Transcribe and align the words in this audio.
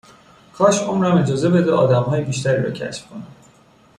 کاش 0.53 0.79
عمرم 0.83 1.17
اجازه 1.17 1.49
بده 1.49 1.71
آدمهای 1.71 2.23
بیشتری 2.23 2.63
رو 2.63 2.71
کشف 2.71 3.07
کنم 3.07 3.27